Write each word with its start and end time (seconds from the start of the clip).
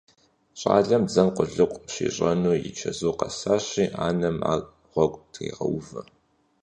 ЩӀалэм 0.59 1.03
дзэм 1.07 1.27
къулыкъу 1.35 1.85
щищӀэну 1.93 2.51
и 2.67 2.69
чэзур 2.77 3.15
къэсащи, 3.19 3.85
анэм 4.07 4.37
ар 4.51 4.59
гъуэгу 4.91 5.21
трегъэувэ. 5.31 6.01